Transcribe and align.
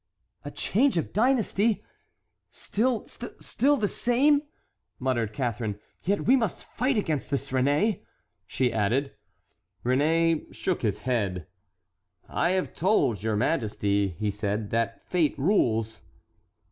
"A 0.43 0.49
change 0.49 0.97
of 0.97 1.13
dynasty! 1.13 1.83
Still—still—still 2.49 3.77
the 3.77 3.87
same!" 3.87 4.41
muttered 4.97 5.31
Catharine; 5.31 5.79
"yet 6.01 6.25
we 6.25 6.35
must 6.35 6.63
fight 6.63 6.97
against 6.97 7.29
this, 7.29 7.51
Réné," 7.51 8.01
she 8.47 8.73
added. 8.73 9.11
Réné 9.85 10.51
shook 10.51 10.81
his 10.81 11.01
head. 11.01 11.45
"I 12.27 12.53
have 12.53 12.73
told 12.73 13.21
your 13.21 13.35
majesty," 13.35 14.15
he 14.17 14.31
said, 14.31 14.71
"that 14.71 15.05
fate 15.07 15.37
rules." 15.37 16.01